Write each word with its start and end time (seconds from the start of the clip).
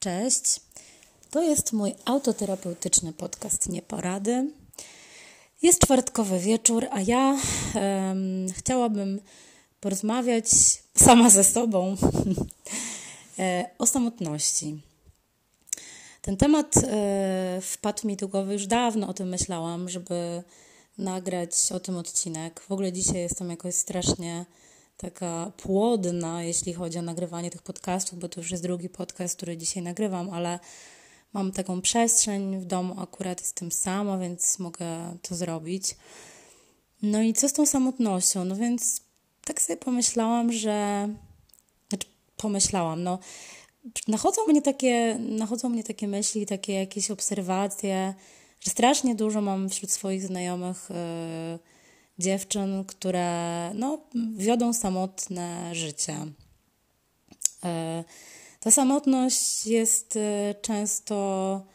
Cześć. 0.00 0.60
To 1.30 1.42
jest 1.42 1.72
mój 1.72 1.94
autoterapeutyczny 2.04 3.12
podcast 3.12 3.68
Nieporady. 3.68 4.50
Jest 5.62 5.80
czwartkowy 5.80 6.38
wieczór, 6.38 6.86
a 6.90 7.00
ja 7.00 7.38
um, 7.74 8.46
chciałabym 8.56 9.20
porozmawiać 9.80 10.48
sama 10.94 11.30
ze 11.30 11.44
sobą 11.44 11.96
e, 13.38 13.70
o 13.78 13.86
samotności. 13.86 14.82
Ten 16.22 16.36
temat 16.36 16.74
e, 16.76 17.58
wpadł 17.62 18.06
mi 18.06 18.16
do 18.16 18.28
głowy 18.28 18.52
już 18.52 18.66
dawno, 18.66 19.08
o 19.08 19.14
tym 19.14 19.28
myślałam, 19.28 19.88
żeby 19.88 20.42
nagrać 20.98 21.72
o 21.72 21.80
tym 21.80 21.96
odcinek. 21.96 22.60
W 22.60 22.72
ogóle 22.72 22.92
dzisiaj 22.92 23.20
jestem 23.20 23.50
jakoś 23.50 23.74
strasznie 23.74 24.46
taka 25.00 25.52
płodna, 25.56 26.42
jeśli 26.42 26.74
chodzi 26.74 26.98
o 26.98 27.02
nagrywanie 27.02 27.50
tych 27.50 27.62
podcastów, 27.62 28.18
bo 28.18 28.28
to 28.28 28.40
już 28.40 28.50
jest 28.50 28.62
drugi 28.62 28.88
podcast, 28.88 29.36
który 29.36 29.56
dzisiaj 29.56 29.82
nagrywam, 29.82 30.30
ale 30.30 30.58
mam 31.32 31.52
taką 31.52 31.80
przestrzeń 31.80 32.58
w 32.58 32.64
domu, 32.64 33.00
akurat 33.00 33.40
jestem 33.40 33.72
sama, 33.72 34.18
więc 34.18 34.58
mogę 34.58 35.16
to 35.22 35.34
zrobić. 35.34 35.96
No 37.02 37.22
i 37.22 37.32
co 37.32 37.48
z 37.48 37.52
tą 37.52 37.66
samotnością? 37.66 38.44
No 38.44 38.56
więc 38.56 39.00
tak 39.44 39.62
sobie 39.62 39.76
pomyślałam, 39.76 40.52
że. 40.52 41.08
Znaczy, 41.88 42.06
pomyślałam, 42.36 43.02
no. 43.02 43.18
Nachodzą 44.08 44.46
mnie 44.46 44.62
takie, 44.62 45.18
nachodzą 45.18 45.68
mnie 45.68 45.84
takie 45.84 46.08
myśli, 46.08 46.46
takie 46.46 46.72
jakieś 46.72 47.10
obserwacje, 47.10 48.14
że 48.60 48.70
strasznie 48.70 49.14
dużo 49.14 49.40
mam 49.40 49.68
wśród 49.68 49.90
swoich 49.90 50.26
znajomych. 50.26 50.88
Yy, 50.90 51.79
dziewczyn, 52.20 52.84
które 52.84 53.70
no, 53.74 53.98
wiodą 54.36 54.72
samotne 54.72 55.74
życie. 55.74 56.16
E, 57.64 58.04
ta 58.60 58.70
samotność 58.70 59.66
jest 59.66 60.16
e, 60.16 60.54
często 60.62 61.66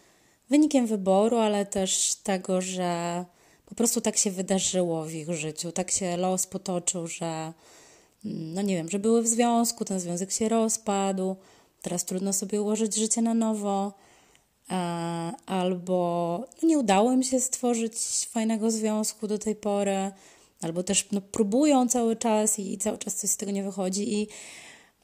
wynikiem 0.50 0.88
wyboru, 0.88 1.38
ale 1.38 1.66
też 1.66 2.16
tego, 2.16 2.61
że 2.61 3.25
po 3.66 3.75
prostu 3.75 4.02
tak 4.02 4.17
się 4.17 4.31
wydarzyło 4.31 5.05
w 5.05 5.14
ich 5.14 5.33
życiu, 5.33 5.72
tak 5.72 5.92
się 5.92 6.17
los 6.17 6.48
potoczył, 6.48 7.08
że 7.08 7.53
mm, 8.25 8.53
no 8.53 8.61
nie 8.61 8.75
wiem, 8.75 8.89
że 8.89 9.00
były 9.00 9.22
w 9.22 9.27
związku, 9.27 9.86
ten 9.86 10.00
związek 10.00 10.31
się 10.31 10.50
rozpadł, 10.50 11.36
teraz 11.81 12.05
trudno 12.05 12.33
sobie 12.33 12.61
ułożyć 12.61 12.95
życie 12.95 13.22
na 13.22 13.33
nowo, 13.33 13.94
e, 14.70 14.75
albo 15.45 16.39
no 16.61 16.67
nie 16.67 16.80
udało 16.80 17.11
im 17.11 17.23
się 17.23 17.39
stworzyć 17.39 17.95
fajnego 18.31 18.72
związku 18.72 19.27
do 19.27 19.38
tej 19.38 19.55
pory, 19.55 20.11
albo 20.61 20.84
też 20.84 21.11
no, 21.11 21.22
próbują 21.22 21.88
cały 21.88 22.16
czas 22.16 22.59
i, 22.59 22.78
cały 22.78 22.98
czas 22.98 23.16
coś 23.16 23.30
z 23.30 23.38
tego 23.38 23.52
nie 23.52 23.64
wychodzi 23.64 24.14
i 24.14 24.28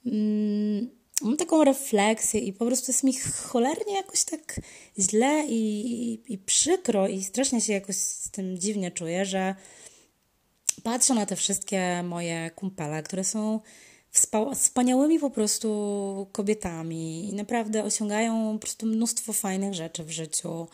mm, 0.05 0.89
mam 1.21 1.38
taką 1.38 1.63
refleksję 1.63 2.39
i 2.39 2.53
po 2.53 2.66
prostu 2.66 2.91
jest 2.91 3.03
mi 3.03 3.13
cholernie 3.47 3.94
jakoś 3.94 4.23
tak 4.23 4.59
źle 4.99 5.45
i, 5.47 5.91
i, 5.91 6.33
i 6.33 6.38
przykro 6.38 7.07
i 7.07 7.23
strasznie 7.23 7.61
się 7.61 7.73
jakoś 7.73 7.95
z 7.95 8.31
tym 8.31 8.57
dziwnie 8.57 8.91
czuję, 8.91 9.25
że 9.25 9.55
patrzę 10.83 11.13
na 11.13 11.25
te 11.25 11.35
wszystkie 11.35 12.03
moje 12.03 12.52
kumpele, 12.55 13.03
które 13.03 13.23
są 13.23 13.59
wspaniałymi 14.55 15.19
po 15.19 15.29
prostu 15.29 16.27
kobietami 16.31 17.29
i 17.29 17.33
naprawdę 17.33 17.83
osiągają 17.83 18.53
po 18.53 18.59
prostu 18.59 18.85
mnóstwo 18.85 19.33
fajnych 19.33 19.73
rzeczy 19.73 20.03
w 20.03 20.11
życiu. 20.11 20.67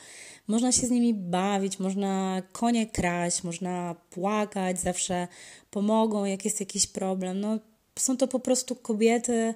Można 0.47 0.71
się 0.71 0.87
z 0.87 0.91
nimi 0.91 1.13
bawić, 1.13 1.79
można 1.79 2.41
konie 2.51 2.87
kraść, 2.87 3.43
można 3.43 3.95
płakać, 4.09 4.79
zawsze 4.79 5.27
pomogą, 5.71 6.25
jak 6.25 6.45
jest 6.45 6.59
jakiś 6.59 6.87
problem. 6.87 7.39
No, 7.39 7.59
są 7.99 8.17
to 8.17 8.27
po 8.27 8.39
prostu 8.39 8.75
kobiety, 8.75 9.53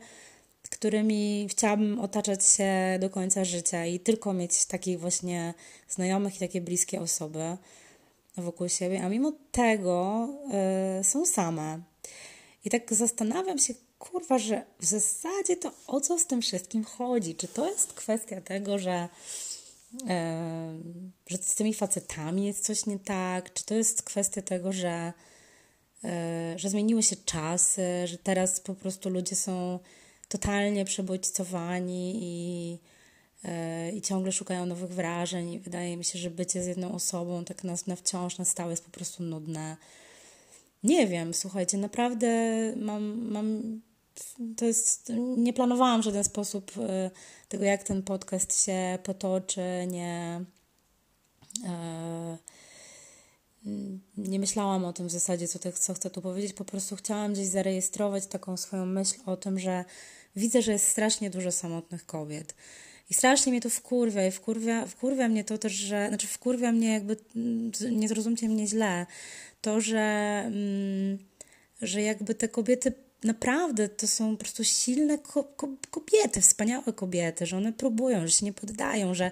którymi 0.69 1.47
chciałabym 1.49 1.99
otaczać 1.99 2.45
się 2.45 2.97
do 2.99 3.09
końca 3.09 3.45
życia 3.45 3.85
i 3.85 3.99
tylko 3.99 4.33
mieć 4.33 4.65
takich 4.65 4.99
właśnie 4.99 5.53
znajomych 5.89 6.35
i 6.35 6.39
takie 6.39 6.61
bliskie 6.61 7.01
osoby 7.01 7.57
wokół 8.37 8.69
siebie, 8.69 9.03
a 9.03 9.09
mimo 9.09 9.33
tego 9.51 10.27
yy, 10.97 11.03
są 11.03 11.25
same. 11.25 11.79
I 12.65 12.69
tak 12.69 12.93
zastanawiam 12.93 13.59
się, 13.59 13.73
kurwa, 13.99 14.39
że 14.39 14.65
w 14.79 14.85
zasadzie 14.85 15.57
to 15.57 15.71
o 15.87 16.01
co 16.01 16.19
z 16.19 16.25
tym 16.25 16.41
wszystkim 16.41 16.83
chodzi? 16.83 17.35
Czy 17.35 17.47
to 17.47 17.69
jest 17.69 17.93
kwestia 17.93 18.41
tego, 18.41 18.79
że 18.79 19.09
że 21.27 21.37
z 21.37 21.55
tymi 21.55 21.73
facetami 21.73 22.45
jest 22.45 22.65
coś 22.65 22.85
nie 22.85 22.99
tak, 22.99 23.53
czy 23.53 23.65
to 23.65 23.73
jest 23.73 24.03
kwestia 24.03 24.41
tego, 24.41 24.73
że, 24.73 25.13
e, 26.03 26.53
że 26.59 26.69
zmieniły 26.69 27.03
się 27.03 27.15
czasy, 27.15 28.07
że 28.07 28.17
teraz 28.17 28.59
po 28.59 28.75
prostu 28.75 29.09
ludzie 29.09 29.35
są 29.35 29.79
totalnie 30.27 30.85
przebodźcowani 30.85 32.19
i, 32.21 32.77
e, 33.43 33.91
i 33.91 34.01
ciągle 34.01 34.31
szukają 34.31 34.65
nowych 34.65 34.91
wrażeń. 34.91 35.53
I 35.53 35.59
wydaje 35.59 35.97
mi 35.97 36.05
się, 36.05 36.19
że 36.19 36.29
bycie 36.29 36.63
z 36.63 36.67
jedną 36.67 36.91
osobą 36.91 37.45
tak 37.45 37.63
na, 37.63 37.75
na 37.87 37.95
wciąż, 37.95 38.37
na 38.37 38.45
stałe 38.45 38.71
jest 38.71 38.85
po 38.85 38.91
prostu 38.91 39.23
nudne. 39.23 39.77
Nie 40.83 41.07
wiem, 41.07 41.33
słuchajcie, 41.33 41.77
naprawdę 41.77 42.27
mam, 42.75 43.31
mam 43.31 43.81
to 44.57 44.65
jest, 44.65 45.11
nie 45.37 45.53
planowałam 45.53 46.01
w 46.01 46.05
żaden 46.05 46.23
sposób 46.23 46.71
e, 46.77 47.11
tego, 47.49 47.65
jak 47.65 47.83
ten 47.83 48.03
podcast 48.03 48.65
się 48.65 48.99
potoczy, 49.03 49.61
nie, 49.87 50.41
e, 51.65 52.37
nie 54.17 54.39
myślałam 54.39 54.85
o 54.85 54.93
tym 54.93 55.07
w 55.07 55.11
zasadzie, 55.11 55.47
co, 55.47 55.59
te, 55.59 55.73
co 55.73 55.93
chcę 55.93 56.09
tu 56.09 56.21
powiedzieć, 56.21 56.53
po 56.53 56.65
prostu 56.65 56.95
chciałam 56.95 57.33
gdzieś 57.33 57.47
zarejestrować 57.47 58.27
taką 58.27 58.57
swoją 58.57 58.85
myśl 58.85 59.15
o 59.25 59.37
tym, 59.37 59.59
że 59.59 59.85
widzę, 60.35 60.61
że 60.61 60.71
jest 60.71 60.87
strasznie 60.87 61.29
dużo 61.29 61.51
samotnych 61.51 62.05
kobiet. 62.05 62.55
I 63.09 63.13
strasznie 63.13 63.51
mnie 63.51 63.61
to 63.61 63.69
wkurwia 63.69 64.27
i 64.27 64.31
wkurwia, 64.31 64.85
wkurwia 64.85 65.27
mnie 65.27 65.43
to 65.43 65.57
też, 65.57 65.73
że, 65.73 66.07
znaczy 66.07 66.27
wkurwia 66.27 66.71
mnie 66.71 66.93
jakby, 66.93 67.17
nie 67.91 68.07
zrozumcie 68.07 68.49
mnie 68.49 68.67
źle, 68.67 69.05
to, 69.61 69.81
że, 69.81 70.43
mm, 70.45 71.17
że 71.81 72.01
jakby 72.01 72.35
te 72.35 72.49
kobiety 72.49 72.93
naprawdę 73.23 73.89
to 73.89 74.07
są 74.07 74.31
po 74.31 74.37
prostu 74.37 74.63
silne 74.63 75.17
ko 75.17 75.43
ko 75.43 75.69
kobiety, 75.91 76.41
wspaniałe 76.41 76.93
kobiety, 76.93 77.45
że 77.45 77.57
one 77.57 77.73
próbują, 77.73 78.27
że 78.27 78.31
się 78.33 78.45
nie 78.45 78.53
poddają, 78.53 79.13
że 79.13 79.31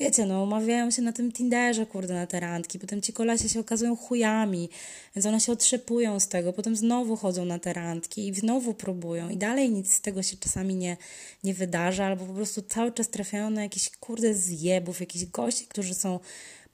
wiecie, 0.00 0.26
no 0.26 0.42
umawiają 0.42 0.90
się 0.90 1.02
na 1.02 1.12
tym 1.12 1.32
Tinderze, 1.32 1.86
kurde, 1.86 2.14
na 2.14 2.26
te 2.26 2.40
randki, 2.40 2.78
potem 2.78 3.02
ci 3.02 3.12
kolesie 3.12 3.48
się 3.48 3.60
okazują 3.60 3.96
chujami, 3.96 4.68
więc 5.16 5.26
one 5.26 5.40
się 5.40 5.52
otrzepują 5.52 6.20
z 6.20 6.28
tego, 6.28 6.52
potem 6.52 6.76
znowu 6.76 7.16
chodzą 7.16 7.44
na 7.44 7.58
te 7.58 7.72
randki 7.72 8.28
i 8.28 8.34
znowu 8.34 8.74
próbują 8.74 9.28
i 9.28 9.36
dalej 9.36 9.70
nic 9.70 9.92
z 9.92 10.00
tego 10.00 10.22
się 10.22 10.36
czasami 10.36 10.74
nie, 10.74 10.96
nie 11.44 11.54
wydarza, 11.54 12.06
albo 12.06 12.26
po 12.26 12.34
prostu 12.34 12.62
cały 12.62 12.92
czas 12.92 13.08
trafiają 13.08 13.50
na 13.50 13.62
jakiś 13.62 13.90
kurde 13.90 14.34
zjebów, 14.34 15.00
jakichś 15.00 15.24
gości, 15.24 15.66
którzy 15.66 15.94
są 15.94 16.20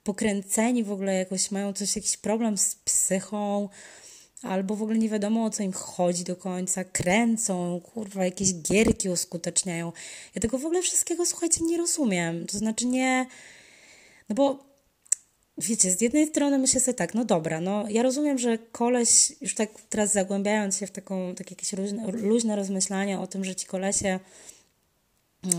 pokręceni 0.04 0.84
w 0.84 0.92
ogóle 0.92 1.14
jakoś, 1.14 1.50
mają 1.50 1.72
coś, 1.72 1.96
jakiś 1.96 2.16
problem 2.16 2.58
z 2.58 2.74
psychą, 2.74 3.68
albo 4.42 4.76
w 4.76 4.82
ogóle 4.82 4.98
nie 4.98 5.08
wiadomo 5.08 5.44
o 5.44 5.50
co 5.50 5.62
im 5.62 5.72
chodzi 5.72 6.24
do 6.24 6.36
końca, 6.36 6.84
kręcą, 6.84 7.80
kurwa, 7.80 8.24
jakieś 8.24 8.54
gierki 8.54 9.08
uskuteczniają. 9.08 9.92
Ja 10.34 10.40
tego 10.40 10.58
w 10.58 10.66
ogóle 10.66 10.82
wszystkiego, 10.82 11.26
słuchajcie, 11.26 11.64
nie 11.64 11.76
rozumiem. 11.76 12.46
To 12.46 12.58
znaczy 12.58 12.86
nie. 12.86 13.26
No 14.28 14.34
bo 14.34 14.64
wiecie, 15.58 15.90
z 15.90 16.00
jednej 16.00 16.26
strony 16.26 16.58
myślę 16.58 16.80
sobie 16.80 16.94
tak, 16.94 17.14
no 17.14 17.24
dobra, 17.24 17.60
no 17.60 17.84
ja 17.88 18.02
rozumiem, 18.02 18.38
że 18.38 18.58
koleś, 18.58 19.32
już 19.40 19.54
tak 19.54 19.70
teraz 19.88 20.12
zagłębiając 20.12 20.78
się 20.78 20.86
w 20.86 20.90
taką, 20.90 21.34
takie 21.34 21.54
jakieś 21.54 21.72
luźne, 21.72 22.12
luźne 22.12 22.56
rozmyślania 22.56 23.20
o 23.20 23.26
tym, 23.26 23.44
że 23.44 23.54
ci 23.54 23.66
kolesie 23.66 24.20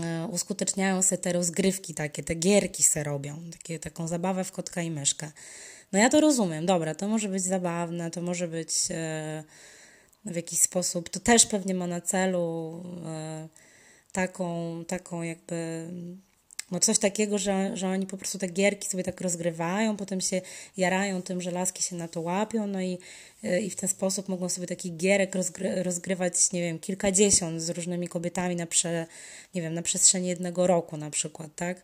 e, 0.02 0.26
uskuteczniają 0.32 1.02
sobie 1.02 1.18
te 1.18 1.32
rozgrywki 1.32 1.94
takie, 1.94 2.22
te 2.22 2.34
gierki 2.34 2.82
se 2.82 3.04
robią, 3.04 3.36
takie, 3.52 3.78
taką 3.78 4.08
zabawę 4.08 4.44
w 4.44 4.52
kotka 4.52 4.82
i 4.82 4.90
myszkę. 4.90 5.32
No 5.92 5.98
ja 5.98 6.08
to 6.08 6.20
rozumiem, 6.20 6.66
dobra, 6.66 6.94
to 6.94 7.08
może 7.08 7.28
być 7.28 7.42
zabawne, 7.42 8.10
to 8.10 8.22
może 8.22 8.48
być 8.48 8.70
e, 8.90 9.44
w 10.24 10.36
jakiś 10.36 10.60
sposób, 10.60 11.08
to 11.08 11.20
też 11.20 11.46
pewnie 11.46 11.74
ma 11.74 11.86
na 11.86 12.00
celu 12.00 12.82
e, 13.06 13.48
taką, 14.12 14.84
taką 14.84 15.22
jakby 15.22 15.88
no 16.70 16.80
coś 16.80 16.98
takiego, 16.98 17.38
że, 17.38 17.76
że 17.76 17.88
oni 17.88 18.06
po 18.06 18.16
prostu 18.16 18.38
te 18.38 18.46
gierki 18.46 18.88
sobie 18.88 19.04
tak 19.04 19.20
rozgrywają, 19.20 19.96
potem 19.96 20.20
się 20.20 20.40
jarają 20.76 21.22
tym, 21.22 21.40
że 21.40 21.50
laski 21.50 21.82
się 21.82 21.96
na 21.96 22.08
to 22.08 22.20
łapią, 22.20 22.66
no 22.66 22.80
i, 22.80 22.98
e, 23.44 23.60
i 23.60 23.70
w 23.70 23.76
ten 23.76 23.88
sposób 23.88 24.28
mogą 24.28 24.48
sobie 24.48 24.66
takich 24.66 24.96
gierek 24.96 25.34
rozgry, 25.34 25.82
rozgrywać, 25.82 26.52
nie 26.52 26.62
wiem, 26.62 26.78
kilkadziesiąt 26.78 27.62
z 27.62 27.70
różnymi 27.70 28.08
kobietami 28.08 28.56
na, 28.56 28.66
prze, 28.66 29.06
nie 29.54 29.62
wiem, 29.62 29.74
na 29.74 29.82
przestrzeni 29.82 30.28
jednego 30.28 30.66
roku 30.66 30.96
na 30.96 31.10
przykład, 31.10 31.50
tak? 31.56 31.82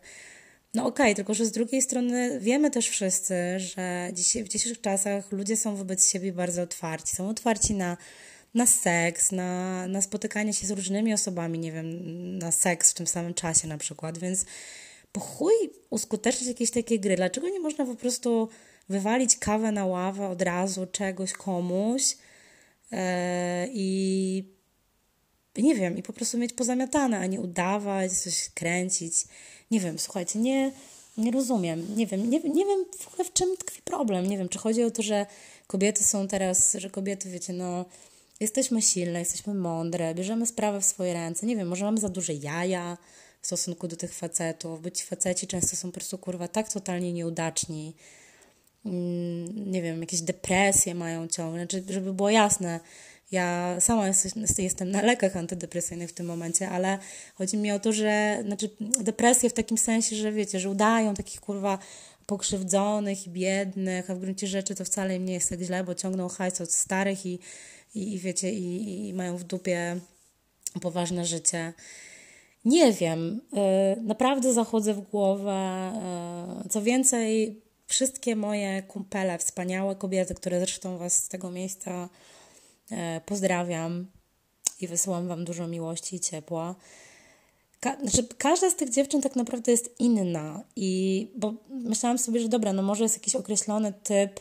No 0.73 0.85
okej, 0.85 1.05
okay, 1.05 1.15
tylko 1.15 1.33
że 1.33 1.45
z 1.45 1.51
drugiej 1.51 1.81
strony 1.81 2.39
wiemy 2.39 2.71
też 2.71 2.89
wszyscy, 2.89 3.59
że 3.59 4.09
w 4.13 4.47
dzisiejszych 4.47 4.81
czasach 4.81 5.31
ludzie 5.31 5.57
są 5.57 5.75
wobec 5.75 6.11
siebie 6.11 6.33
bardzo 6.33 6.61
otwarci. 6.61 7.15
Są 7.15 7.29
otwarci 7.29 7.73
na, 7.73 7.97
na 8.53 8.65
seks, 8.65 9.31
na, 9.31 9.87
na 9.87 10.01
spotykanie 10.01 10.53
się 10.53 10.67
z 10.67 10.71
różnymi 10.71 11.13
osobami, 11.13 11.59
nie 11.59 11.71
wiem, 11.71 11.87
na 12.37 12.51
seks 12.51 12.91
w 12.91 12.93
tym 12.93 13.07
samym 13.07 13.33
czasie 13.33 13.67
na 13.67 13.77
przykład, 13.77 14.17
więc 14.17 14.45
po 15.11 15.19
chuj 15.19 15.53
uskutecznić 15.89 16.47
jakieś 16.47 16.71
takie 16.71 16.99
gry. 16.99 17.15
Dlaczego 17.15 17.49
nie 17.49 17.59
można 17.59 17.85
po 17.85 17.95
prostu 17.95 18.49
wywalić 18.89 19.37
kawę 19.37 19.71
na 19.71 19.85
ławę 19.85 20.27
od 20.27 20.41
razu 20.41 20.87
czegoś 20.87 21.33
komuś 21.33 22.17
yy, 22.91 22.97
i 23.73 24.56
nie 25.63 25.75
wiem, 25.75 25.97
i 25.97 26.03
po 26.03 26.13
prostu 26.13 26.37
mieć 26.37 26.53
pozamiatane, 26.53 27.19
a 27.19 27.25
nie 27.25 27.41
udawać, 27.41 28.11
coś 28.11 28.49
kręcić. 28.49 29.13
Nie 29.71 29.79
wiem, 29.79 29.99
słuchajcie, 29.99 30.39
nie, 30.39 30.71
nie 31.17 31.31
rozumiem. 31.31 31.95
Nie 31.95 32.07
wiem, 32.07 32.29
nie, 32.29 32.39
nie 32.39 32.65
wiem 32.65 32.85
w 32.99 33.07
ogóle 33.07 33.23
w 33.23 33.33
czym 33.33 33.57
tkwi 33.57 33.81
problem. 33.81 34.27
Nie 34.27 34.37
wiem, 34.37 34.49
czy 34.49 34.59
chodzi 34.59 34.83
o 34.83 34.91
to, 34.91 35.01
że 35.01 35.25
kobiety 35.67 36.03
są 36.03 36.27
teraz, 36.27 36.73
że 36.79 36.89
kobiety, 36.89 37.29
wiecie, 37.29 37.53
no 37.53 37.85
jesteśmy 38.39 38.81
silne, 38.81 39.19
jesteśmy 39.19 39.53
mądre, 39.53 40.15
bierzemy 40.15 40.45
sprawę 40.45 40.81
w 40.81 40.85
swoje 40.85 41.13
ręce. 41.13 41.45
Nie 41.45 41.55
wiem, 41.55 41.67
może 41.67 41.85
mamy 41.85 41.97
za 41.97 42.09
duże 42.09 42.33
jaja 42.33 42.97
w 43.41 43.47
stosunku 43.47 43.87
do 43.87 43.95
tych 43.95 44.13
facetów, 44.13 44.81
bo 44.81 44.89
ci 44.89 45.03
faceci 45.03 45.47
często 45.47 45.75
są 45.75 45.87
po 45.87 45.93
prostu, 45.93 46.17
kurwa, 46.17 46.47
tak 46.47 46.71
totalnie 46.71 47.13
nieudaczni. 47.13 47.95
Mm, 48.85 49.71
nie 49.71 49.81
wiem, 49.81 50.01
jakieś 50.01 50.21
depresje 50.21 50.95
mają 50.95 51.27
ciągle. 51.27 51.59
Znaczy, 51.61 51.83
żeby 51.89 52.13
było 52.13 52.29
jasne, 52.29 52.79
ja 53.31 53.75
sama 53.79 54.07
jestem 54.57 54.91
na 54.91 55.01
lekach 55.01 55.37
antydepresyjnych 55.37 56.09
w 56.09 56.13
tym 56.13 56.25
momencie, 56.25 56.69
ale 56.69 56.97
chodzi 57.35 57.57
mi 57.57 57.71
o 57.71 57.79
to, 57.79 57.93
że 57.93 58.43
znaczy 58.45 58.69
depresje 58.79 59.49
w 59.49 59.53
takim 59.53 59.77
sensie, 59.77 60.15
że 60.15 60.31
wiecie, 60.31 60.59
że 60.59 60.69
udają 60.69 61.13
takich 61.13 61.41
kurwa 61.41 61.79
pokrzywdzonych 62.25 63.27
i 63.27 63.29
biednych, 63.29 64.09
a 64.09 64.15
w 64.15 64.19
gruncie 64.19 64.47
rzeczy 64.47 64.75
to 64.75 64.85
wcale 64.85 65.15
im 65.15 65.25
nie 65.25 65.33
jest 65.33 65.49
tak 65.49 65.59
źle, 65.59 65.83
bo 65.83 65.95
ciągną 65.95 66.29
hajs 66.29 66.61
od 66.61 66.71
starych 66.71 67.25
i, 67.25 67.39
i, 67.95 68.13
i 68.13 68.19
wiecie, 68.19 68.51
i, 68.51 69.07
i 69.07 69.13
mają 69.13 69.37
w 69.37 69.43
dupie 69.43 69.99
poważne 70.81 71.25
życie. 71.25 71.73
Nie 72.65 72.93
wiem, 72.93 73.41
y, 73.97 74.01
naprawdę 74.01 74.53
zachodzę 74.53 74.93
w 74.93 75.01
głowę. 75.01 75.91
Y, 76.65 76.69
co 76.69 76.81
więcej, 76.81 77.61
wszystkie 77.87 78.35
moje 78.35 78.83
kumpele, 78.83 79.37
wspaniałe 79.37 79.95
kobiety, 79.95 80.35
które 80.35 80.59
zresztą 80.59 80.97
Was 80.97 81.23
z 81.23 81.29
tego 81.29 81.51
miejsca 81.51 82.09
pozdrawiam 83.25 84.07
i 84.81 84.87
wysyłam 84.87 85.27
Wam 85.27 85.45
dużo 85.45 85.67
miłości 85.67 86.15
i 86.15 86.19
ciepła. 86.19 86.75
Ka 87.79 87.97
znaczy, 88.01 88.27
każda 88.37 88.69
z 88.69 88.75
tych 88.75 88.89
dziewczyn 88.89 89.21
tak 89.21 89.35
naprawdę 89.35 89.71
jest 89.71 89.99
inna 89.99 90.63
i 90.75 91.31
bo 91.35 91.53
myślałam 91.69 92.17
sobie, 92.17 92.39
że 92.39 92.49
dobra, 92.49 92.73
no 92.73 92.83
może 92.83 93.03
jest 93.03 93.15
jakiś 93.15 93.35
określony 93.35 93.93
typ 94.03 94.39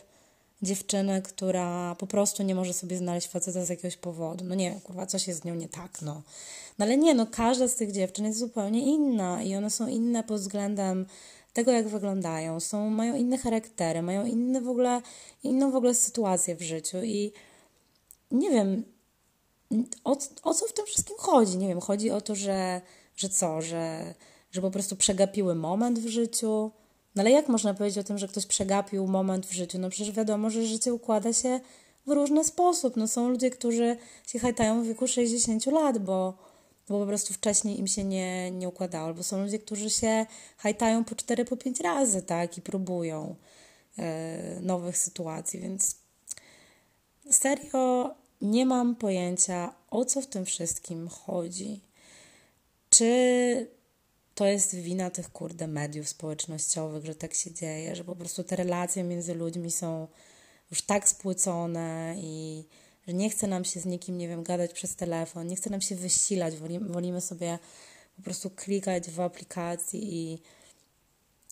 dziewczyny, 0.63 1.23
która 1.23 1.95
po 1.95 2.07
prostu 2.07 2.43
nie 2.43 2.55
może 2.55 2.73
sobie 2.73 2.97
znaleźć 2.97 3.29
faceta 3.29 3.65
z 3.65 3.69
jakiegoś 3.69 3.97
powodu. 3.97 4.45
No 4.45 4.55
nie, 4.55 4.81
kurwa, 4.85 5.07
coś 5.07 5.29
jest 5.29 5.41
z 5.41 5.45
nią 5.45 5.55
nie 5.55 5.69
tak, 5.69 6.03
no. 6.03 6.23
No 6.79 6.85
ale 6.85 6.97
nie, 6.97 7.15
no 7.15 7.27
każda 7.27 7.69
z 7.69 7.75
tych 7.75 7.93
dziewczyn 7.93 8.25
jest 8.25 8.39
zupełnie 8.39 8.95
inna 8.95 9.43
i 9.43 9.57
one 9.57 9.71
są 9.71 9.89
inne 9.89 10.25
pod 10.25 10.41
względem 10.41 11.07
tego, 11.53 11.73
jak 11.73 11.89
wyglądają, 11.89 12.61
są, 12.61 12.91
mają 12.91 13.15
inne 13.15 13.39
charaktery, 13.39 14.03
mają 14.03 14.27
inne 14.27 14.61
w 14.61 14.69
ogóle, 14.69 15.03
inną 15.43 15.71
w 15.71 15.77
ogóle 15.77 15.95
sytuację 15.95 16.57
w 16.57 16.63
życiu 16.63 17.03
i 17.03 17.33
nie 18.31 18.51
wiem, 18.51 18.85
o, 20.05 20.17
o 20.43 20.55
co 20.55 20.67
w 20.67 20.73
tym 20.73 20.87
wszystkim 20.87 21.17
chodzi. 21.19 21.59
Nie 21.59 21.69
wiem, 21.69 21.81
chodzi 21.81 22.11
o 22.11 22.21
to, 22.21 22.35
że, 22.35 22.81
że 23.17 23.29
co, 23.29 23.63
że, 23.63 24.15
że 24.51 24.61
po 24.61 24.71
prostu 24.71 24.97
przegapiły 24.97 25.55
moment 25.55 25.99
w 25.99 26.09
życiu. 26.09 26.71
No 27.15 27.23
ale 27.23 27.31
jak 27.31 27.49
można 27.49 27.75
powiedzieć 27.75 27.99
o 27.99 28.05
tym, 28.05 28.19
że 28.19 28.29
ktoś 28.29 28.47
przegapił 28.47 29.07
moment 29.07 29.47
w 29.47 29.53
życiu? 29.53 29.79
No 29.79 29.91
przecież 29.91 30.15
wiadomo, 30.15 30.51
że 30.51 30.67
życie 30.67 30.95
układa 30.95 31.33
się 31.33 31.61
w 32.07 32.11
różny 32.11 32.45
sposób. 32.45 32.97
No 32.97 33.09
są 33.09 33.29
ludzie, 33.29 33.51
którzy 33.51 33.97
się 34.27 34.39
hajtają 34.39 34.83
w 34.83 34.87
wieku 34.87 35.07
60 35.07 35.67
lat, 35.67 35.99
bo, 35.99 36.35
bo 36.89 37.01
po 37.01 37.07
prostu 37.07 37.35
wcześniej 37.35 37.79
im 37.79 37.87
się 37.87 38.05
nie, 38.05 38.51
nie 38.51 38.69
układało. 38.69 39.07
Albo 39.07 39.23
są 39.23 39.43
ludzie, 39.43 39.59
którzy 39.59 39.91
się 39.91 40.27
hajtają 40.57 41.05
po 41.05 41.15
4, 41.15 41.45
po 41.45 41.57
5 41.57 41.81
razy, 41.81 42.23
tak, 42.23 42.59
i 42.59 42.63
próbują 42.63 43.37
e, 43.99 44.61
nowych 44.61 44.99
sytuacji, 44.99 45.61
więc 45.61 46.06
serio 47.31 48.15
nie 48.43 48.67
mam 48.67 48.97
pojęcia, 48.97 49.75
o 49.91 50.05
co 50.05 50.21
w 50.21 50.27
tym 50.27 50.45
wszystkim 50.45 51.09
chodzi. 51.09 51.81
Czy 52.91 53.77
to 54.35 54.47
jest 54.47 54.75
wina 54.75 55.11
tych 55.11 55.33
kurde 55.33 55.67
mediów 55.67 56.09
społecznościowych, 56.09 57.05
że 57.05 57.15
tak 57.15 57.35
się 57.35 57.53
dzieje, 57.55 57.97
że 57.97 58.05
po 58.05 58.17
prostu 58.17 58.45
te 58.45 58.57
relacje 58.57 59.05
między 59.05 59.35
ludźmi 59.35 59.71
są 59.71 60.09
już 60.71 60.83
tak 60.83 61.09
spłycone 61.09 62.15
i 62.19 62.65
że 63.07 63.15
nie 63.15 63.31
chce 63.31 63.47
nam 63.47 63.65
się 63.65 63.81
z 63.81 63.87
nikim, 63.87 64.19
nie 64.19 64.29
wiem, 64.29 64.43
gadać 64.43 64.73
przez 64.73 64.97
telefon, 64.97 65.47
nie 65.47 65.57
chce 65.57 65.71
nam 65.71 65.81
się 65.81 65.97
wysilać, 65.97 66.57
wolimy, 66.57 66.89
wolimy 66.89 67.21
sobie 67.21 67.59
po 68.17 68.23
prostu 68.23 68.51
klikać 68.51 69.11
w 69.11 69.21
aplikacji 69.21 70.15
i, 70.15 70.39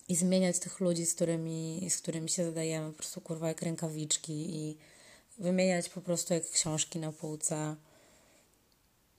i 0.09 0.17
zmieniać 0.17 0.59
tych 0.59 0.81
ludzi, 0.81 1.07
z 1.07 1.15
którymi, 1.15 1.87
z 1.91 1.97
którymi 1.97 2.29
się 2.29 2.45
zadajemy, 2.45 2.91
po 2.91 2.99
prostu 2.99 3.21
kurwa 3.21 3.49
jak 3.49 3.63
rękawiczki 3.63 4.57
i 4.57 4.77
wymieniać 5.39 5.89
po 5.89 6.01
prostu 6.01 6.35
jak 6.35 6.51
książki 6.51 6.99
na 6.99 7.13
półce. 7.13 7.77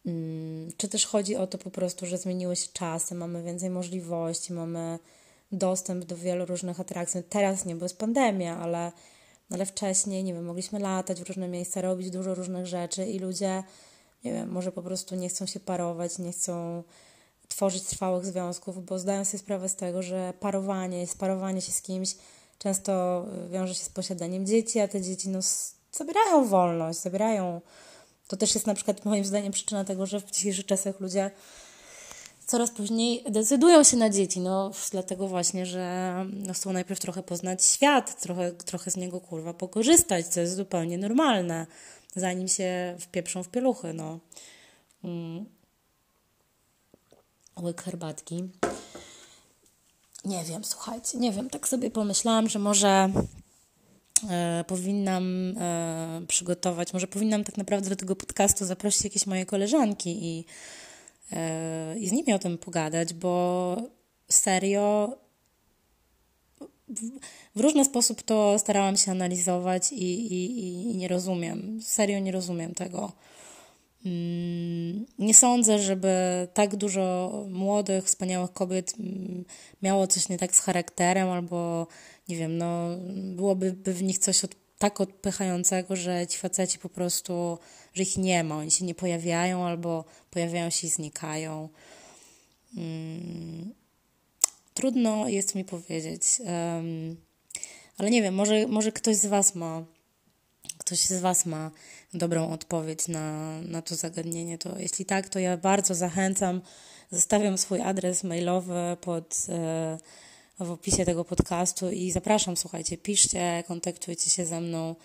Mm, 0.06 0.72
czy 0.78 0.88
też 0.88 1.06
chodzi 1.06 1.36
o 1.36 1.48
to 1.48 1.58
po 1.58 1.72
prostu, 1.72 2.06
że 2.06 2.18
zmieniły 2.18 2.56
się 2.56 2.68
czasy, 2.74 3.16
mamy 3.16 3.44
więcej 3.44 3.70
możliwości, 3.70 4.54
mamy 4.54 5.00
dostęp 5.52 6.06
do 6.06 6.18
wielu 6.18 6.46
różnych 6.46 6.80
atrakcji. 6.80 7.24
Teraz 7.30 7.66
nie, 7.66 7.76
bo 7.76 7.86
jest 7.86 7.98
pandemia, 7.98 8.58
ale, 8.58 8.92
ale 9.50 9.66
wcześniej, 9.66 10.24
nie 10.24 10.34
wiem, 10.34 10.46
mogliśmy 10.46 10.80
latać 10.80 11.22
w 11.22 11.28
różne 11.28 11.48
miejsca, 11.48 11.82
robić 11.82 12.10
dużo 12.10 12.36
różnych 12.36 12.66
rzeczy 12.66 13.06
i 13.06 13.20
ludzie, 13.20 13.64
nie 14.24 14.34
wiem, 14.34 14.52
może 14.52 14.72
po 14.72 14.82
prostu 14.82 15.16
nie 15.16 15.30
chcą 15.30 15.46
się 15.46 15.60
parować, 15.60 16.20
nie 16.20 16.32
chcą 16.32 16.84
tworzyć 17.48 17.84
trwałych 17.84 18.26
związków, 18.26 18.86
bo 18.86 19.00
zdają 19.00 19.26
sobie 19.26 19.40
sprawę 19.40 19.70
z 19.70 19.76
tego, 19.76 20.02
że 20.02 20.34
parowanie, 20.40 21.08
sparowanie 21.08 21.62
się 21.62 21.72
z 21.72 21.82
kimś 21.82 22.16
często 22.58 23.26
wiąże 23.50 23.76
się 23.76 23.84
z 23.84 23.90
posiadaniem 23.90 24.46
dzieci, 24.46 24.80
a 24.80 24.88
te 24.88 25.02
dzieci 25.02 25.30
no, 25.30 25.40
zabierają 25.98 26.46
wolność, 26.46 27.00
zabierają. 27.00 27.62
To 28.28 28.38
też 28.38 28.56
jest 28.56 28.68
na 28.68 28.74
przykład 28.74 29.06
moim 29.06 29.26
zdaniem 29.26 29.52
przyczyna 29.52 29.84
tego, 29.84 30.06
że 30.06 30.20
w 30.20 30.32
dzisiejszych 30.32 30.66
czasach 30.66 31.00
ludzie 31.00 31.32
coraz 32.46 32.72
później 32.72 33.24
decydują 33.30 33.84
się 33.84 33.98
na 33.98 34.10
dzieci, 34.10 34.40
no 34.40 34.72
dlatego 34.92 35.28
właśnie, 35.28 35.66
że 35.66 36.16
no, 36.34 36.54
chcą 36.54 36.74
najpierw 36.74 37.00
trochę 37.00 37.24
poznać 37.24 37.66
świat, 37.66 38.22
trochę, 38.22 38.52
trochę 38.52 38.92
z 38.92 38.98
niego 38.98 39.22
kurwa 39.22 39.54
pokorzystać, 39.54 40.28
co 40.28 40.40
jest 40.40 40.56
zupełnie 40.56 40.98
normalne, 40.98 41.68
zanim 42.16 42.48
się 42.48 42.96
wpieprzą 43.00 43.44
w 43.44 43.50
pieluchy, 43.50 43.94
no. 43.94 44.20
Mm. 45.04 45.46
Łyk 47.62 47.82
herbatki. 47.82 48.50
Nie 50.26 50.44
wiem, 50.44 50.64
słuchajcie, 50.64 51.18
nie 51.18 51.32
wiem, 51.32 51.50
tak 51.50 51.68
sobie 51.68 51.92
pomyślałam, 51.92 52.50
że 52.50 52.60
może 52.60 53.10
e, 54.30 54.64
powinnam 54.68 55.56
e, 55.58 56.22
przygotować, 56.28 56.94
może 56.94 57.08
powinnam 57.08 57.44
tak 57.44 57.58
naprawdę 57.58 57.90
do 57.90 57.96
tego 57.96 58.16
podcastu 58.16 58.66
zaprosić 58.66 59.04
jakieś 59.04 59.28
moje 59.28 59.46
koleżanki 59.46 60.26
i, 60.26 60.46
e, 61.32 61.98
i 62.00 62.10
z 62.10 62.12
nimi 62.12 62.34
o 62.34 62.40
tym 62.40 62.58
pogadać, 62.58 63.14
bo 63.14 63.78
serio 64.30 65.18
w, 67.56 67.60
różny 67.60 67.86
sposób 67.86 68.24
to 68.24 68.60
starałam 68.60 68.98
się 68.98 69.12
analizować 69.12 69.92
i, 69.92 70.34
i, 70.34 70.92
i 70.92 70.98
nie 70.98 71.08
rozumiem, 71.08 71.80
serio 71.82 72.20
nie 72.20 72.32
rozumiem 72.32 72.74
tego. 72.74 73.12
Mm, 74.06 75.06
nie 75.20 75.34
sądzę, 75.34 75.80
żeby 75.80 76.14
tak 76.54 76.76
dużo 76.76 77.32
młodych, 77.50 78.06
wspaniałych 78.06 78.54
kobiet 78.54 78.94
mm, 79.00 79.46
miało 79.82 80.08
coś 80.08 80.30
nie 80.30 80.38
tak 80.38 80.56
z 80.56 80.60
charakterem, 80.60 81.30
albo 81.30 81.88
nie 82.30 82.38
wiem, 82.38 82.58
no, 82.58 82.90
byłoby 83.36 83.74
by 83.74 83.94
w 83.94 84.04
nich 84.04 84.20
coś 84.20 84.44
od, 84.44 84.56
tak 84.78 85.02
odpychającego, 85.02 85.96
że 85.96 86.28
ci 86.28 86.38
faceci 86.38 86.80
po 86.80 86.90
prostu, 86.90 87.58
że 87.94 88.04
ich 88.04 88.18
nie 88.18 88.44
ma, 88.44 88.58
oni 88.58 88.72
się 88.72 88.86
nie 88.86 88.96
pojawiają, 88.96 89.66
albo 89.66 90.06
pojawiają 90.32 90.70
się 90.70 90.88
i 90.88 90.90
znikają. 90.90 91.70
Hmm. 92.76 93.74
Trudno 94.74 95.28
jest 95.28 95.56
mi 95.56 95.66
powiedzieć, 95.66 96.42
ale 97.98 98.10
nie 98.10 98.22
wiem, 98.22 98.36
może, 98.36 98.68
może 98.68 98.92
ktoś 98.92 99.16
z 99.16 99.26
Was 99.26 99.56
ma, 99.56 99.86
ktoś 100.86 101.00
z 101.00 101.20
Was 101.20 101.46
ma 101.46 101.72
dobrą 102.14 102.50
odpowiedź 102.50 103.08
na, 103.08 103.60
na 103.62 103.82
to 103.82 103.96
zagadnienie, 103.96 104.58
to 104.58 104.80
jeśli 104.80 105.06
tak, 105.06 105.30
to 105.30 105.40
ja 105.40 105.58
bardzo 105.58 105.96
zachęcam. 105.96 106.62
Zostawiam 107.12 107.58
swój 107.58 107.82
adres 107.82 108.24
mailowy 108.24 108.98
pod, 109.02 109.38
e, 109.50 109.98
w 110.60 110.72
opisie 110.72 111.06
tego 111.06 111.26
podcastu 111.26 111.92
i 111.92 112.12
zapraszam, 112.12 112.58
słuchajcie, 112.58 112.98
piszcie, 112.98 113.64
kontaktujcie 113.68 114.30
się 114.30 114.46
ze 114.46 114.62
mną. 114.62 114.96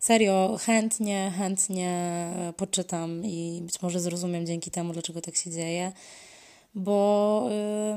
Serio, 0.00 0.56
chętnie, 0.60 1.32
chętnie 1.38 2.30
poczytam 2.56 3.24
i 3.24 3.60
być 3.62 3.82
może 3.82 4.00
zrozumiem 4.00 4.46
dzięki 4.46 4.70
temu, 4.70 4.92
dlaczego 4.92 5.20
tak 5.20 5.36
się 5.36 5.50
dzieje, 5.50 5.92
bo 6.74 7.48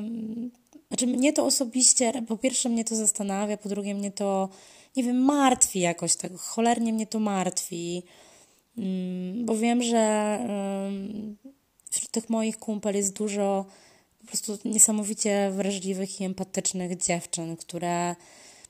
yy, 0.01 0.02
znaczy 1.03 1.17
mnie 1.17 1.33
to 1.33 1.45
osobiście, 1.45 2.13
po 2.27 2.37
pierwsze 2.37 2.69
mnie 2.69 2.85
to 2.85 2.95
zastanawia, 2.95 3.57
po 3.57 3.69
drugie 3.69 3.95
mnie 3.95 4.11
to, 4.11 4.49
nie 4.95 5.03
wiem, 5.03 5.17
martwi 5.17 5.79
jakoś 5.79 6.15
tak, 6.15 6.31
cholernie 6.37 6.93
mnie 6.93 7.07
to 7.07 7.19
martwi. 7.19 8.03
Mm, 8.77 9.45
bo 9.45 9.55
wiem, 9.55 9.83
że 9.83 10.39
wśród 11.89 12.11
tych 12.11 12.29
moich 12.29 12.57
kumpel 12.57 12.95
jest 12.95 13.17
dużo 13.17 13.65
po 14.21 14.27
prostu 14.27 14.57
niesamowicie 14.65 15.51
wrażliwych 15.51 16.21
i 16.21 16.23
empatycznych 16.23 16.97
dziewczyn, 16.97 17.57
które 17.57 18.15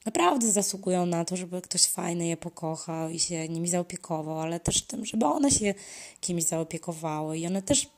naprawdę 0.06 0.52
zasługują 0.52 1.06
na 1.06 1.25
to, 1.25 1.36
żeby 1.36 1.62
ktoś 1.62 1.86
fajny 1.86 2.28
je 2.28 2.38
pokochał 2.38 3.10
i 3.10 3.20
się 3.20 3.50
nimi 3.50 3.70
zaopiekował, 3.70 4.40
ale 4.40 4.60
też 4.60 4.82
tym, 4.82 5.06
żeby 5.06 5.25
one 5.25 5.52
się 5.52 5.74
kimś 6.22 6.44
zaopiekowały 6.44 7.38
i 7.38 7.48
one 7.48 7.62
też 7.62 7.90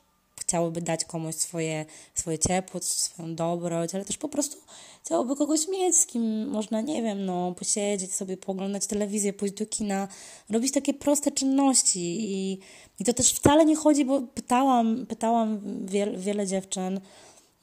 chciałyby 0.46 0.80
dać 0.80 1.04
komuś 1.04 1.34
swoje, 1.34 1.84
swoje 2.14 2.38
ciepło, 2.38 2.80
swoją 2.82 3.34
dobroć, 3.34 3.94
ale 3.94 4.04
też 4.04 4.18
po 4.18 4.28
prostu 4.28 4.58
chciałoby 5.04 5.36
kogoś 5.36 5.68
mieć, 5.68 5.96
z 5.96 6.06
kim 6.06 6.48
można, 6.48 6.80
nie 6.80 7.02
wiem, 7.02 7.24
no, 7.24 7.54
posiedzieć 7.58 8.14
sobie, 8.14 8.36
pooglądać 8.36 8.86
telewizję, 8.86 9.32
pójść 9.32 9.54
do 9.54 9.66
kina, 9.66 10.08
robić 10.50 10.72
takie 10.72 10.94
proste 10.94 11.30
czynności. 11.30 12.16
I, 12.32 12.58
i 13.00 13.04
to 13.04 13.12
też 13.12 13.32
wcale 13.32 13.64
nie 13.64 13.76
chodzi, 13.76 14.04
bo 14.04 14.20
pytałam, 14.20 15.06
pytałam 15.06 15.60
wiele, 15.86 16.18
wiele 16.18 16.46
dziewczyn, 16.46 17.00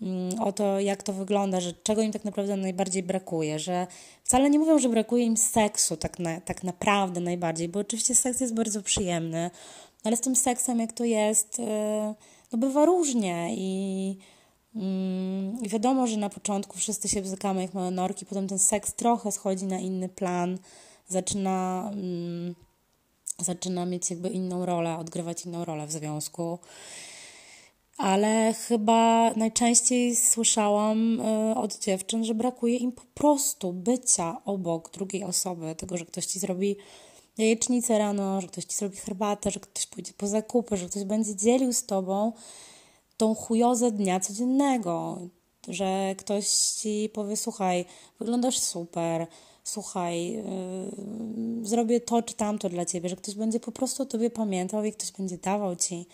mm, 0.02 0.42
o 0.42 0.52
to, 0.52 0.80
jak 0.80 1.04
to 1.04 1.14
wygląda, 1.14 1.62
że 1.62 1.74
czego 1.84 2.02
im 2.02 2.12
tak 2.12 2.26
naprawdę 2.26 2.58
najbardziej 2.58 3.04
brakuje, 3.04 3.60
że 3.60 3.88
wcale 4.24 4.50
nie 4.50 4.60
mówią, 4.60 4.80
że 4.80 4.90
brakuje 4.90 5.26
im 5.26 5.38
seksu 5.38 5.98
tak, 5.98 6.20
na, 6.20 6.42
tak 6.42 6.64
naprawdę 6.64 7.20
najbardziej, 7.20 7.70
bo 7.70 7.80
oczywiście 7.80 8.16
seks 8.16 8.42
jest 8.42 8.54
bardzo 8.54 8.82
przyjemny, 8.82 9.52
ale 10.04 10.18
z 10.18 10.22
tym 10.22 10.36
seksem, 10.36 10.80
jak 10.80 10.94
to 10.94 11.04
jest, 11.04 11.60
e, 11.60 12.16
no 12.54 12.60
bywa 12.60 12.86
różnie 12.86 13.50
i, 13.58 14.18
mm, 14.76 15.58
wiadomo, 15.62 16.08
że 16.08 16.18
na 16.18 16.30
początku 16.30 16.78
wszyscy 16.78 17.10
się 17.10 17.22
bzykamy 17.22 17.62
jak 17.62 17.74
małe 17.74 17.92
norki, 17.92 18.26
potem 18.26 18.48
ten 18.48 18.60
seks 18.60 18.94
trochę 18.94 19.32
schodzi 19.32 19.66
na 19.66 19.80
inny 19.80 20.10
plan, 20.10 20.58
zaczyna, 21.08 21.90
mm, 21.94 22.56
zaczyna 23.40 23.86
mieć 23.86 24.10
jakby 24.10 24.30
inną 24.30 24.66
rolę, 24.66 24.98
odgrywać 24.98 25.46
inną 25.46 25.66
rolę 25.66 25.88
w 25.88 25.92
związku. 25.92 26.60
Ale 27.98 28.54
chyba 28.68 29.32
najczęściej 29.36 30.16
słyszałam 30.16 31.22
e, 31.22 31.56
od 31.56 31.80
dziewczyn, 31.80 32.24
że 32.24 32.36
brakuje 32.36 32.78
im 32.78 32.92
po 32.92 33.04
prostu 33.14 33.74
bycia 33.74 34.42
obok 34.46 34.92
drugiej 34.92 35.24
osoby, 35.24 35.76
tego, 35.76 35.98
że 35.98 36.06
ktoś 36.06 36.26
ci 36.26 36.40
zrobi 36.40 36.76
jajecznicę 37.38 37.98
rano, 37.98 38.42
że 38.42 38.48
ktoś 38.48 38.66
ci 38.66 38.76
zrobi 38.76 38.98
herbatę, 38.98 39.52
że 39.52 39.60
ktoś 39.60 39.86
pójdzie 39.86 40.14
po 40.18 40.28
zakupy, 40.28 40.78
że 40.78 40.90
ktoś 40.90 41.04
będzie 41.04 41.36
dzielił 41.36 41.74
z 41.74 41.86
tobą 41.86 42.34
tą 43.18 43.36
chujozę 43.36 43.92
dnia 43.92 44.20
codziennego, 44.20 45.20
że 45.68 46.16
ktoś 46.18 46.48
ci 46.48 47.10
powie, 47.14 47.38
słuchaj, 47.38 47.86
wyglądasz 48.20 48.60
super, 48.60 49.28
słuchaj, 49.64 50.32
yy, 50.32 50.44
zrobię 51.68 52.02
to 52.02 52.22
czy 52.22 52.34
tamto 52.34 52.70
dla 52.70 52.86
ciebie, 52.86 53.10
że 53.10 53.16
ktoś 53.16 53.36
będzie 53.36 53.60
po 53.60 53.72
prostu 53.72 54.04
o 54.04 54.06
tobie 54.06 54.30
pamiętał 54.30 54.84
i 54.84 54.92
ktoś 54.92 55.12
będzie 55.12 55.38
dawał 55.38 55.76
ci 55.76 56.06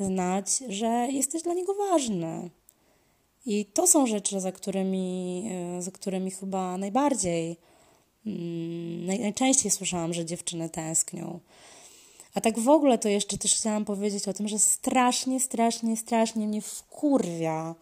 znać, 0.00 0.62
że 0.68 1.08
jesteś 1.10 1.42
dla 1.42 1.54
niego 1.54 1.74
ważny. 1.74 2.50
I 3.46 3.66
to 3.66 3.86
są 3.86 4.06
rzeczy, 4.06 4.40
za 4.40 4.52
którymi, 4.52 5.44
yy, 5.74 5.82
za 5.82 5.90
którymi 5.90 6.30
chyba 6.30 6.78
najbardziej 6.78 7.56
najczęściej 9.06 9.70
słyszałam, 9.70 10.14
że 10.14 10.24
dziewczyny 10.24 10.68
tęsknią. 10.68 11.40
A 12.34 12.40
tak 12.40 12.58
w 12.58 12.68
ogóle 12.68 12.98
to 12.98 13.08
jeszcze 13.08 13.38
też 13.38 13.54
chciałam 13.54 13.84
powiedzieć 13.84 14.28
o 14.28 14.32
tym, 14.32 14.48
że 14.48 14.58
strasznie, 14.58 15.40
strasznie, 15.40 15.96
strasznie 15.96 16.46
mnie 16.46 16.62
wkurwia 16.62 17.74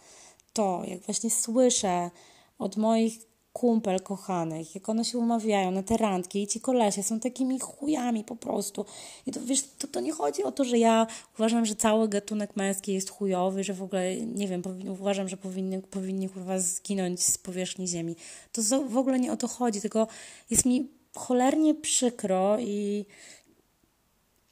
to, 0.53 0.83
jak 0.87 1.01
właśnie 1.01 1.31
słyszę 1.31 2.11
od 2.59 2.77
moich 2.77 3.30
kumpel 3.53 4.01
kochanych, 4.01 4.75
jak 4.75 4.89
one 4.89 5.05
się 5.05 5.19
umawiają 5.19 5.71
na 5.71 5.83
te 5.83 5.97
randki 5.97 6.43
i 6.43 6.47
ci 6.47 6.61
kolesie 6.61 7.03
są 7.03 7.21
takimi 7.21 7.61
chujami 7.61 8.25
po 8.25 8.37
prostu. 8.37 8.85
I 9.27 9.33
to 9.33 9.41
wiesz, 9.45 9.63
to, 9.79 9.87
to 9.87 10.01
nie 10.01 10.13
chodzi 10.13 10.43
o 10.45 10.53
to, 10.53 10.65
że 10.65 10.79
ja 10.79 11.07
uważam, 11.39 11.67
że 11.67 11.75
cały 11.75 12.09
gatunek 12.09 12.57
męski 12.57 12.93
jest 12.93 13.11
chujowy, 13.11 13.65
że 13.65 13.75
w 13.75 13.83
ogóle, 13.83 14.17
nie 14.17 14.49
wiem, 14.49 14.63
uważam, 14.89 15.29
że 15.29 15.37
powinny, 15.37 15.83
powinni 15.83 16.29
kurwa 16.29 16.59
zginąć 16.59 17.23
z 17.23 17.39
powierzchni 17.39 17.89
ziemi. 17.89 18.17
To 18.53 18.63
w 18.89 18.97
ogóle 18.97 19.21
nie 19.21 19.33
o 19.33 19.37
to 19.37 19.49
chodzi, 19.49 19.81
tylko 19.81 20.07
jest 20.51 20.65
mi 20.65 20.89
cholernie 21.15 21.75
przykro 21.75 22.59
i, 22.59 23.05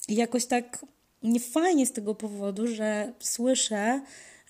i 0.09 0.15
jakoś 0.15 0.47
tak 0.47 0.87
niefajnie 1.23 1.87
z 1.87 1.93
tego 1.93 2.15
powodu, 2.15 2.67
że 2.67 3.13
słyszę, 3.21 4.01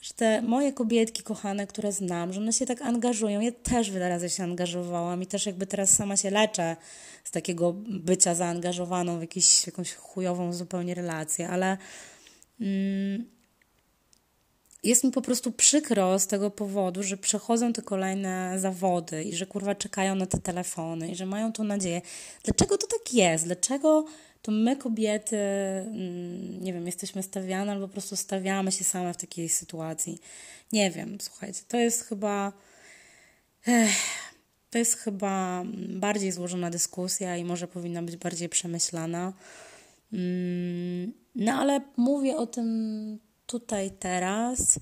że 0.03 0.15
te 0.15 0.43
moje 0.43 0.73
kobietki 0.73 1.23
kochane, 1.23 1.67
które 1.67 1.93
znam, 1.93 2.33
że 2.33 2.41
one 2.41 2.53
się 2.53 2.67
tak 2.67 2.83
angażują. 2.83 3.41
Ja 3.41 3.53
też 3.53 3.91
wiele 3.91 4.09
razy 4.09 4.31
się 4.31 4.43
angażowałam 4.43 5.23
i 5.23 5.27
też 5.27 5.47
jakby 5.47 5.67
teraz 5.67 5.91
sama 5.91 6.17
się 6.17 6.31
leczę 6.31 6.77
z 7.25 7.31
takiego 7.31 7.73
bycia 7.89 8.35
zaangażowaną 8.35 9.19
w 9.19 9.21
jakiś, 9.21 9.67
jakąś 9.67 9.95
chujową 9.95 10.53
zupełnie 10.53 10.95
relację, 10.95 11.49
ale 11.49 11.77
mm, 12.61 13.38
jest 14.83 15.05
mi 15.05 15.11
po 15.11 15.23
prostu 15.23 15.53
przykro 15.53 16.19
z 16.19 16.27
tego 16.27 16.51
powodu, 16.51 17.03
że 17.03 17.17
przechodzą 17.17 17.73
te 17.73 17.83
kolejne 17.83 18.55
zawody 18.59 19.25
i 19.25 19.35
że 19.35 19.47
kurwa 19.47 19.75
czekają 19.75 20.15
na 20.15 20.27
te 20.27 20.39
telefony 20.39 21.11
i 21.11 21.17
że 21.17 21.27
mają 21.27 21.53
tą 21.53 21.65
nadzieję. 21.65 22.01
Dlaczego 22.45 22.79
to 22.79 22.87
tak 22.87 23.15
jest? 23.15 23.45
Dlaczego 23.45 24.05
to 24.43 24.53
my 24.53 24.77
kobiety, 24.77 25.37
mm, 25.37 26.65
nie 26.65 26.73
wiem, 26.73 26.87
jesteśmy 26.87 27.23
stawiane 27.23 27.73
albo 27.73 27.89
po 27.89 27.93
prostu 27.93 28.17
stawiamy 28.17 28.73
się 28.73 28.85
same 28.85 29.15
w 29.15 29.17
takiej 29.17 29.49
sytuacji. 29.49 30.19
Nie 30.73 30.91
wiem, 30.91 31.19
słuchajcie, 31.21 31.61
to 31.69 31.77
jest 31.77 32.05
chyba. 32.05 32.53
Ech, 33.67 33.97
to 34.71 34.79
jest 34.79 34.97
chyba 34.97 35.65
bardziej 35.89 36.33
złożona 36.33 36.71
dyskusja 36.71 37.37
i 37.37 37.45
może 37.45 37.69
powinna 37.69 38.03
być 38.03 38.17
bardziej 38.17 38.49
przemyślana. 38.49 39.33
Mm, 40.13 41.13
no 41.35 41.53
ale 41.53 41.81
mówię 41.97 42.37
o 42.37 42.47
tym 42.47 43.19
tutaj 43.49 43.91
teraz, 43.91 44.79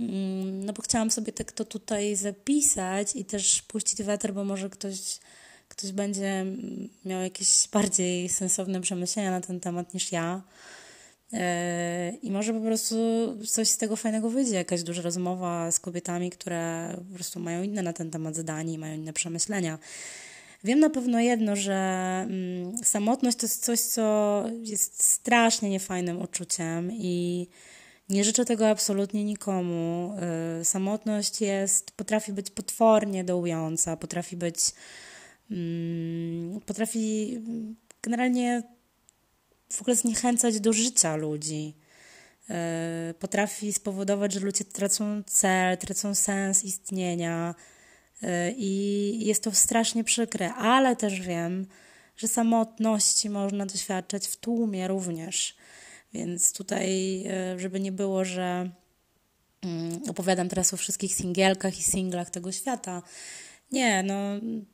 mm, 0.00 0.64
no 0.64 0.72
bo 0.72 0.82
chciałam 0.82 1.10
sobie 1.10 1.32
tak 1.32 1.52
to 1.52 1.64
tutaj 1.64 2.16
zapisać 2.16 3.16
i 3.16 3.24
też 3.24 3.62
puścić 3.62 4.02
weter, 4.02 4.34
bo 4.34 4.44
może 4.44 4.70
ktoś 4.70 5.18
ktoś 5.68 5.92
będzie 5.92 6.46
miał 7.04 7.22
jakieś 7.22 7.68
bardziej 7.72 8.28
sensowne 8.28 8.80
przemyślenia 8.80 9.30
na 9.30 9.40
ten 9.40 9.60
temat 9.60 9.94
niż 9.94 10.12
ja. 10.12 10.42
E, 11.32 12.12
I 12.22 12.30
może 12.30 12.54
po 12.54 12.60
prostu 12.60 12.96
coś 13.48 13.68
z 13.68 13.78
tego 13.78 13.96
fajnego 13.96 14.30
wyjdzie, 14.30 14.54
jakaś 14.54 14.82
duża 14.82 15.02
rozmowa 15.02 15.70
z 15.70 15.80
kobietami, 15.80 16.30
które 16.30 16.94
po 17.08 17.14
prostu 17.14 17.40
mają 17.40 17.62
inne 17.62 17.82
na 17.82 17.92
ten 17.92 18.10
temat 18.10 18.36
zdanie 18.36 18.72
i 18.72 18.78
mają 18.78 18.94
inne 18.94 19.12
przemyślenia. 19.12 19.78
Wiem 20.64 20.80
na 20.80 20.90
pewno 20.90 21.20
jedno, 21.20 21.56
że 21.56 21.74
mm, 22.28 22.78
samotność 22.84 23.36
to 23.36 23.46
jest 23.46 23.64
coś, 23.64 23.80
co 23.80 24.44
jest 24.62 25.02
strasznie 25.02 25.70
niefajnym 25.70 26.22
uczuciem 26.22 26.92
i 26.92 27.46
nie 28.08 28.24
życzę 28.24 28.44
tego 28.44 28.68
absolutnie 28.68 29.24
nikomu. 29.24 30.12
E, 30.60 30.64
samotność 30.64 31.40
jest, 31.40 31.90
potrafi 31.90 32.32
być 32.32 32.50
potwornie 32.50 33.24
dołująca, 33.24 33.96
potrafi 33.96 34.36
być 34.36 34.58
Mm, 35.50 36.60
potrafi 36.60 37.38
generalnie 38.02 38.62
w 39.72 39.80
ogóle 39.80 39.96
zniechęcać 39.96 40.60
do 40.60 40.72
życia 40.72 41.16
ludzi. 41.16 41.74
E, 42.50 43.14
potrafi 43.18 43.72
spowodować, 43.72 44.32
że 44.32 44.40
ludzie 44.40 44.64
tracą 44.64 45.22
cel, 45.26 45.78
tracą 45.78 46.14
sens 46.14 46.64
istnienia 46.64 47.54
e, 48.22 48.52
i 48.52 49.26
jest 49.26 49.42
to 49.42 49.52
strasznie 49.52 50.04
przykre, 50.04 50.54
ale 50.54 50.96
też 50.96 51.20
wiem, 51.20 51.66
że 52.16 52.28
samotności 52.28 53.30
można 53.30 53.66
doświadczać 53.66 54.26
w 54.26 54.36
tłumie 54.36 54.88
również. 54.88 55.56
Więc 56.16 56.52
tutaj, 56.52 57.22
e, 57.26 57.58
żeby 57.58 57.80
nie 57.80 57.92
było, 57.92 58.24
że 58.24 58.70
mm, 59.62 60.00
opowiadam 60.08 60.48
teraz 60.48 60.74
o 60.74 60.76
wszystkich 60.76 61.14
singielkach 61.14 61.78
i 61.78 61.82
singlach 61.82 62.30
tego 62.30 62.52
świata, 62.52 63.02
nie, 63.72 64.02
no 64.02 64.14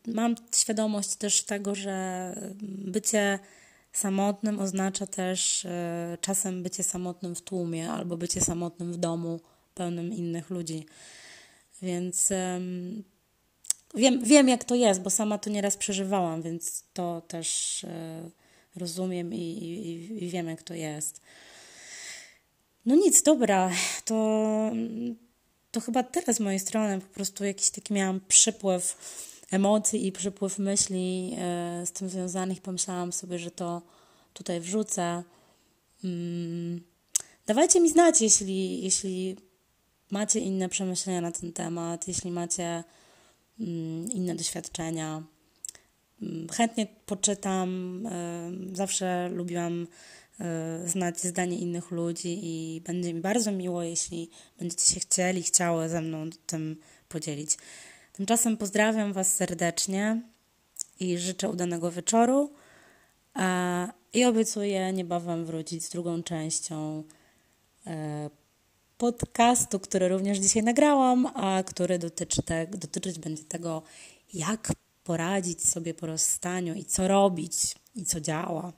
mam 0.07 0.35
świadomość 0.55 1.17
też 1.17 1.43
tego, 1.43 1.75
że 1.75 2.35
bycie 2.63 3.39
samotnym 3.93 4.61
oznacza 4.61 5.07
też 5.07 5.65
e, 5.65 6.19
czasem 6.21 6.63
bycie 6.63 6.83
samotnym 6.83 7.35
w 7.35 7.43
tłumie 7.43 7.91
albo 7.91 8.17
bycie 8.17 8.41
samotnym 8.41 8.93
w 8.93 8.97
domu 8.97 9.41
pełnym 9.75 10.13
innych 10.13 10.51
ludzi. 10.51 10.87
Więc 11.83 12.33
wiem, 13.95 14.25
wiem, 14.25 14.49
jak 14.49 14.65
to 14.65 14.75
jest, 14.75 15.01
bo 15.01 15.11
sama 15.11 15.39
to 15.39 15.51
nieraz 15.51 15.77
przeżywałam, 15.77 16.43
więc 16.43 16.85
to 16.93 17.21
też 17.21 17.85
e, 17.85 18.31
rozumiem 18.77 19.35
i, 19.35 19.39
i, 19.39 20.25
i 20.25 20.29
wiem, 20.29 20.49
jak 20.49 20.63
to 20.63 20.75
jest. 20.75 21.21
No 22.87 22.95
nic, 22.95 23.23
dobra, 23.23 23.71
to 24.05 24.71
to 25.73 25.81
chyba 25.81 26.03
tyle 26.03 26.35
z 26.35 26.41
mojej 26.41 26.61
strony. 26.61 27.01
Po 27.01 27.15
prostu 27.15 27.45
jakiś 27.45 27.71
taki 27.71 27.95
miałam 27.95 28.21
przypływ 28.29 28.97
emocji 29.51 30.07
i 30.07 30.13
przypływ 30.13 30.59
myśli 30.59 31.37
e, 31.39 31.87
z 31.87 31.93
tym 31.93 32.09
związanych. 32.09 32.61
Pomyślałam 32.61 33.13
sobie, 33.13 33.39
że 33.39 33.51
to 33.51 33.83
tutaj 34.33 34.61
wrzucę. 34.61 35.23
Mm. 36.05 36.81
Dawajcie 37.47 37.81
mi 37.81 37.91
znać, 37.91 38.21
jeśli, 38.21 38.83
jeśli 38.83 39.37
macie 40.11 40.41
inne 40.41 40.69
przemyślenia 40.69 41.21
na 41.21 41.33
ten 41.33 41.53
temat, 41.53 42.09
jeśli 42.09 42.31
macie 42.31 42.85
mm, 43.61 44.11
inne 44.11 44.35
doświadczenia. 44.35 45.23
Chętnie 46.53 46.87
poczytam. 47.07 48.03
E, 48.07 48.51
zawsze 48.73 49.29
lubiłam 49.29 49.87
E, 50.41 50.89
znać 50.89 51.21
zdanie 51.21 51.59
innych 51.59 51.91
ludzi 51.91 52.39
i 52.43 52.81
będzie 52.81 53.15
mi 53.15 53.21
bardzo 53.21 53.53
miło, 53.53 53.83
jeśli 53.83 54.31
będziecie 54.59 54.95
się 54.95 55.01
chcieli, 55.01 55.43
chciały 55.43 55.89
ze 55.89 56.01
mną 56.01 56.31
tym 56.47 56.77
podzielić. 57.09 57.57
Tymczasem 58.13 58.57
pozdrawiam 58.57 59.13
Was 59.13 59.35
serdecznie 59.35 60.23
i 61.01 61.19
życzę 61.19 61.49
udanego 61.49 61.91
wieczoru 61.91 62.53
i 64.13 64.25
obiecuję 64.25 64.93
niebawem 64.93 65.45
wrócić 65.45 65.85
z 65.85 65.91
drugą 65.91 66.23
częścią 66.23 67.05
e, 67.87 68.31
podcastu, 68.99 69.81
który 69.81 70.09
również 70.09 70.39
dzisiaj 70.39 70.63
nagrałam, 70.63 71.27
a 71.35 71.63
który 71.63 71.99
dotyczy 71.99 72.43
te, 72.43 72.67
dotyczyć 72.67 73.19
będzie 73.19 73.45
tego, 73.45 73.83
jak 74.35 74.73
poradzić 75.05 75.69
sobie 75.69 75.95
po 75.95 76.07
rozstaniu 76.07 76.75
i 76.75 76.85
co 76.85 77.09
robić 77.09 77.75
i 77.95 78.05
co 78.05 78.21
działa. 78.21 78.73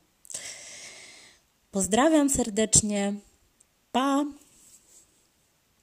Pozdrawiam 1.70 2.30
serdecznie. 2.30 3.14
Pa! 3.92 4.24